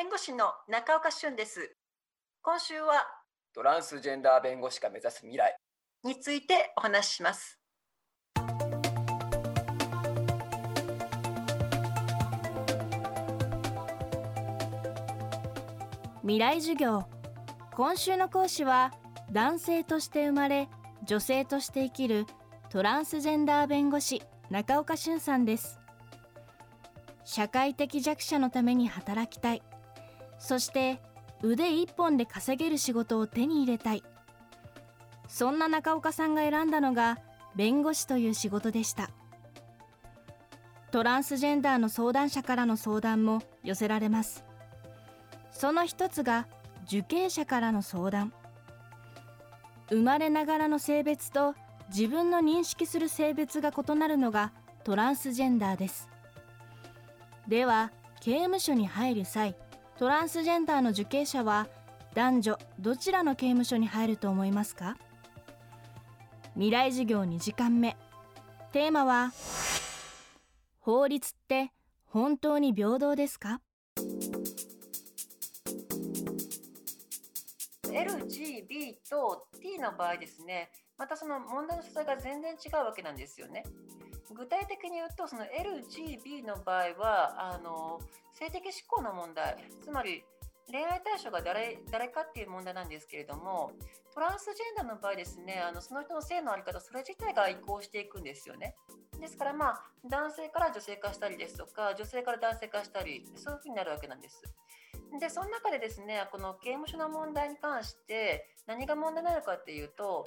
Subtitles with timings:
[0.00, 1.76] 弁護士の中岡俊です。
[2.40, 3.06] 今週は
[3.54, 5.54] トランスジェンダー弁護士が目指す未来。
[6.02, 7.60] についてお話しします。
[16.22, 17.04] 未来授業。
[17.76, 18.94] 今週の講師は
[19.30, 20.70] 男性として生まれ
[21.04, 22.24] 女性として生きる
[22.70, 25.78] トランスジェンダー弁護士中岡俊さんです。
[27.26, 29.62] 社会的弱者のために働きたい
[30.40, 31.00] そして
[31.42, 34.02] 腕一本で稼げる仕事を手に入れたい。
[35.28, 37.18] そんな中岡さんが選んだのが
[37.54, 39.10] 弁護士という仕事でした。
[40.90, 44.44] トランスジェンダーの相談者からの相談も寄せられます。
[45.52, 46.48] その一つが
[46.86, 48.32] 受刑者からの相談。
[49.90, 51.54] 生まれながらの性別と
[51.90, 54.52] 自分の認識する性別が異なるのが
[54.84, 56.08] トランスジェンダーです。
[57.46, 59.54] では刑務所に入る際
[60.00, 61.68] トランスジェンダーの受刑者は
[62.14, 64.96] 男女どちらの刑務所に入ると思いますか？
[66.54, 67.98] 未来授業2時間目。
[68.72, 69.30] テーマは
[70.80, 71.70] 法律って
[72.06, 73.60] 本当に平等ですか
[77.84, 80.70] ？LGB と T の場合ですね。
[80.96, 83.64] またその問題の素材が全然違うわけなんですよね。
[84.34, 88.00] 具体的に言うとその LGB の場合はあの
[88.32, 90.24] 性的指向の問題つまり
[90.70, 93.72] 恋愛対象が誰誰かっていう問題なんですけれども
[94.14, 98.76] トランスジェンダーの場合ですねあのその人の性の在り方それ自体が移行していくんですよね。
[99.20, 104.42] ですからまあ男性から女性化したりですとか女性から男性化したりそういうふうになるわけなんです。
[105.18, 110.26] でその中でですねこの刑務所の問題に関して何が問題なのかっていうと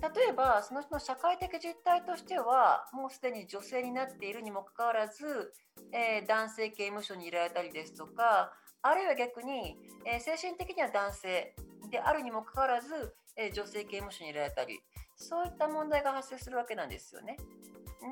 [0.00, 5.52] 例えばその人の社会的実態としてはもうすでに女性になっているにもかかわらず、
[5.92, 11.54] えー、男性刑務所に入れられたりですとかあるいは逆に、えー、精神的には男性
[11.90, 14.80] であるにもかかわらず、えー、女性刑務所に入れられたり
[15.16, 17.36] そういった問題が発生するわけなんですよね。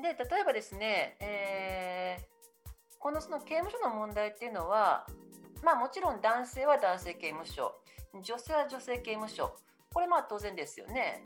[0.01, 2.17] で例えばですね、え
[2.97, 5.05] このその刑務所の問題っていうのは
[5.63, 7.75] まあもちろん男性は男性刑務所。
[8.23, 9.55] 女性は女性刑務所。
[9.93, 11.23] これまあ当然ですよね。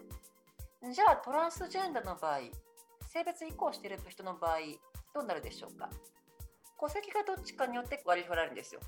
[0.94, 2.40] じゃあトランスジェンダーの場合
[3.08, 4.58] 性別移行している人の場合
[5.14, 5.90] どうなるでしょうか？
[6.80, 8.82] 戸籍がどっちかによって割り振られるんですよ。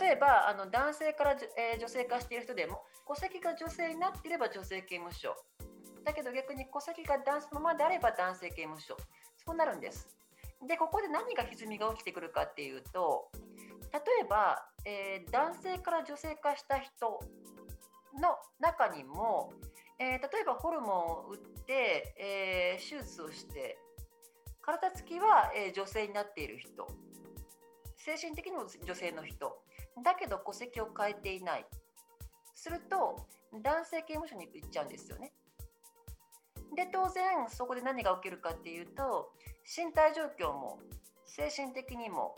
[0.00, 5.34] 例えばあの男性から、えー、女性化している人でも戸籍が女性になっていれば女性刑務所。
[6.04, 8.96] だけど逆に戸籍が男性のままであれば男性刑務所。
[9.44, 10.08] そうなるんです。
[10.66, 13.30] でここで何が歪みが起きてくるかっていうと
[13.94, 17.20] 例えば、えー、男性から女性化した人
[18.20, 19.52] の中にも
[19.98, 23.78] えー、例えばホルモンを打って、えー、手術をして
[24.60, 26.86] 体つきは、え、女性になっている人
[27.96, 29.58] 精神的にも女性の人
[30.02, 31.66] だけど戸籍を変えていない
[32.54, 33.26] すると
[33.62, 35.32] 男性刑務所に行っちゃうんですよね。
[36.76, 39.30] で当然そこで何が起きるかっていうと
[39.64, 40.80] 身体状況も
[41.24, 42.34] 精神的にも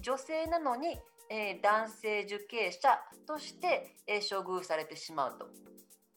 [0.00, 0.98] 女性なのに、
[1.30, 5.48] えー、男性受刑者として、えー、処遇されてしまうと。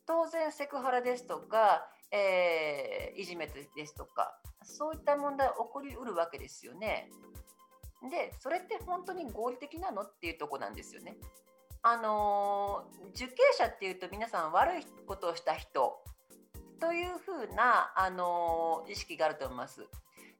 [0.06, 7.09] 当然セクハラですとか、えー、いじめですとかそういった問題起こりうるわけですよね。
[8.09, 11.18] でそれって本当に合理的なのっていうとこなんですよね。
[11.81, 16.01] あの受刑者っていうと皆さん悪いことをした人
[16.79, 19.85] というふうな、あの意識があると思います。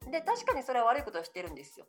[0.10, 1.86] で確かにそれは悪いことをしてるんですよ。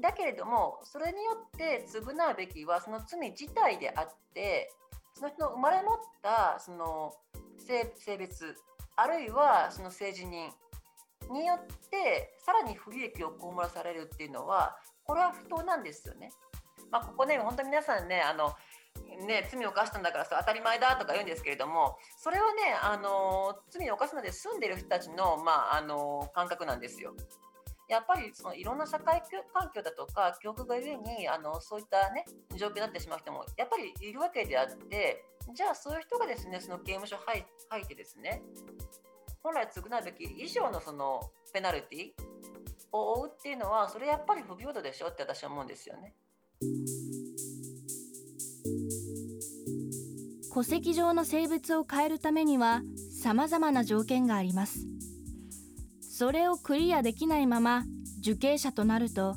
[0.00, 4.72] だけれどもそれによって償うべきはその罪自体であって
[5.14, 7.12] その人の生まれ持ったその
[7.58, 8.56] 性別
[8.96, 10.50] あるいはその性自認
[11.32, 16.30] によってさらに不利益を被らされるっていうのはこれは不当なんですよね。
[16.90, 18.54] まあ、ここね本当皆さんねあの
[19.26, 27.14] ね、罪を犯したんだから当たり前だとか言うんですけれどもそれはねあの罪を犯すまで住んでる人たちの,、まあ、あの感覚なんですよ。
[27.88, 29.22] やっぱりそのいろんな社会
[29.52, 32.24] 環境だとか教育がゆえにあのそういった、ね、
[32.56, 35.24] 状況になってしまう人もやっぱりいるわけであって
[35.54, 38.42] じゃあそういう人がですねその刑務所入入ってですね
[39.42, 41.20] 本来償うべき以上のその
[41.52, 42.10] ペナルティ
[42.92, 45.08] を負うっていうのはそれやっぱり不平等でしょ？
[45.08, 46.14] って私は思うんですよね。
[50.54, 52.80] 戸籍上の性別を変えるためには
[53.20, 54.86] 様々な条件があります。
[56.16, 57.82] それをクリアできないまま
[58.20, 59.34] 受刑者となると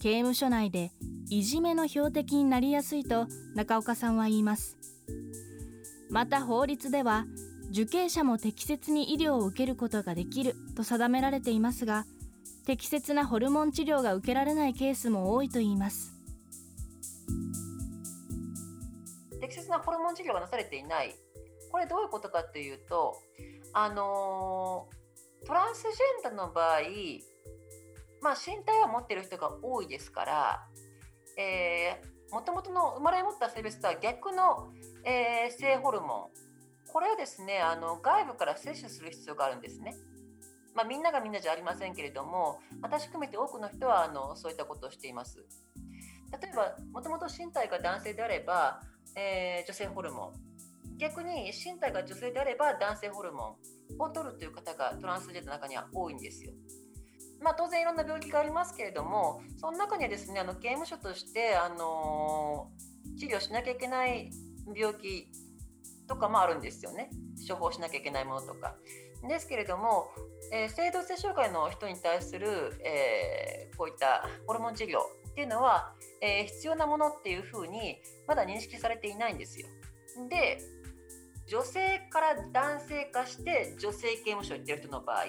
[0.00, 0.92] 刑務所内で
[1.28, 4.78] いじめの標的になりやすいと中岡さんは言います
[6.08, 7.26] また法律では
[7.72, 12.04] 受刑者も適切に医療を受けることができると定められていますが
[12.64, 16.14] 適切なホルモン治療が受けられないケースも多いといいます
[19.40, 21.12] 適切なホルモン治療がなされていない。
[21.72, 23.16] これどういうことかというと、
[23.72, 24.99] あのー、
[25.46, 25.90] トランスジェ
[26.20, 26.80] ンダーの場合、
[28.22, 30.66] まあ、身体を持ってる人が多いですから、
[31.36, 34.72] えー、もともとの生まれ持った性別とは逆の、
[35.04, 36.30] えー、性ホルモ
[36.86, 39.94] ン、これをですねあの外部から摂取する必要があるんですね。
[40.74, 45.38] まあ、みんながみんなじゃありませんけれども、私含めて多くの人はあのそういったことをしています。
[46.40, 48.80] 例えば、もともと身体が男性であれば、
[49.16, 50.49] えー、女性ホルモン。
[51.00, 53.56] 逆に身体が女性であれば男性ホルモ
[53.98, 56.52] ンを取るという方がトランスジェンダーの中には多いんですよ。
[57.40, 64.30] まあ、当然いろんな病気がありますけれども、その中にはですね、あの刑務所として、あのー、治療しなきゃいけない
[64.76, 65.26] 病気
[66.06, 67.10] とかもあるんですよね。
[67.48, 68.76] 処方しなきゃいけないものとか。
[69.26, 70.10] ですけれども、
[70.52, 74.98] えー、性同性障害の人に対する、えー、こういったホルモン治療
[75.30, 79.66] っていうのは、え、必要なものっていうふうにまだ認識されていないんですよ。
[80.28, 80.58] で
[81.50, 85.24] 女性から男性化して女性刑務所行ってる人の場合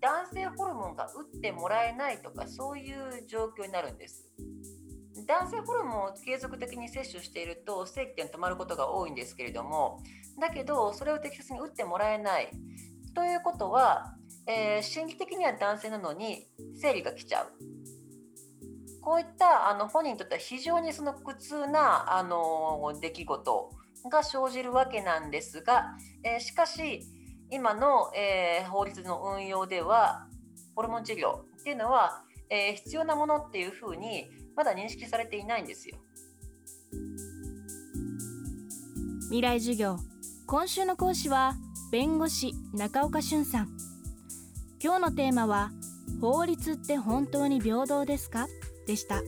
[0.00, 4.28] 男性ホルモンが打ってもらえないとかそういう状況になるんです。
[5.28, 10.02] 男性ホルモンを継続的に摂取していると正規点止まることが多いんですけれども
[10.40, 12.50] だけどそれを適切に打ってもらえない
[13.14, 14.14] ということは、
[14.46, 16.46] えー、心理的には男性なのに
[16.80, 17.52] 生理が来ちゃう
[19.08, 23.70] こういったあの本人にとっては非常にその苦痛なあの出来事
[24.12, 27.00] が生じるわけなんですが、えー、しかし
[27.50, 30.26] 今の、えー、法律の運用では
[30.76, 35.96] ホルモン治療っていうのは、えー、必要なものっていうふうにまだ認識されていないんですよ。
[39.30, 39.96] 未来授業。
[40.46, 41.54] 今週の講師は
[41.90, 43.68] 弁護士中岡俊さん。
[44.84, 45.70] 今日のテーマは
[46.20, 48.46] 法律って本当に平等ですか？
[48.88, 49.22] でした。